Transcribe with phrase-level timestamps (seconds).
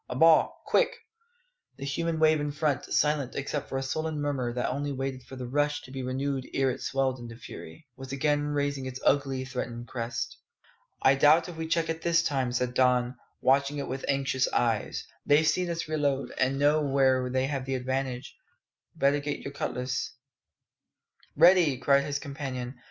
[0.09, 0.97] A ball, quick!"
[1.77, 5.35] The human wave in front, silent except for a sullen murmur that only waited for
[5.35, 9.45] the rush to be renewed ere it swelled into fury, was again raising its ugly,
[9.45, 10.39] threatening crest.
[11.03, 15.05] "I doubt if we check it this time," said Don, watching it with anxious eyes;
[15.23, 18.35] "they've seen us reload, and know where they have the advantage.
[18.95, 20.15] Better get your cutlass"
[21.35, 22.79] "Ready!" cried his companion.